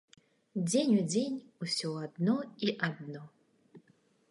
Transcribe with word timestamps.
Дзень 0.69 0.95
у 1.01 1.03
дзень 1.11 1.35
усё 1.67 1.91
адно 2.07 2.37
і 2.69 2.75
адно. 2.91 3.21